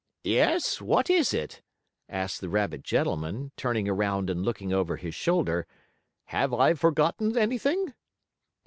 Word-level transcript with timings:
"Yes, 0.23 0.81
what 0.81 1.11
is 1.11 1.31
it?" 1.31 1.61
asked 2.09 2.41
the 2.41 2.49
rabbit 2.49 2.81
gentleman, 2.81 3.51
turning 3.55 3.87
around 3.87 4.31
and 4.31 4.43
looking 4.43 4.73
over 4.73 4.97
his 4.97 5.13
shoulder. 5.13 5.67
"Have 6.23 6.55
I 6.55 6.73
forgotten 6.73 7.37
anything?" 7.37 7.93